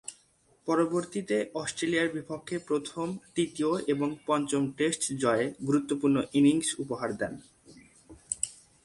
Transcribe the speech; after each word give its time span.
পরবর্তীতে 0.67 1.37
অস্ট্রেলিয়ার 1.53 2.09
বিপক্ষে 2.13 2.55
প্রথম, 2.67 3.07
তৃতীয় 3.35 3.71
ও 3.93 4.09
পঞ্চম 4.27 4.63
টেস্ট 4.77 5.03
জয়ে 5.23 5.45
গুরুত্বপূর্ণ 5.67 6.17
ইনিংস 6.33 6.69
উপহার 6.83 7.09
দেন। 7.17 7.33